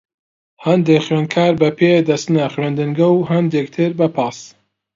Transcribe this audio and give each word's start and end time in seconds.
هەندێک 0.65 1.01
خوێندکار 1.05 1.53
بە 1.61 1.69
پێ 1.77 1.91
دەچنە 2.09 2.45
خوێندنگە، 2.53 3.07
و 3.11 3.19
هەندێکی 3.31 3.73
تر 3.75 3.91
بە 3.99 4.07
پاس. 4.15 4.37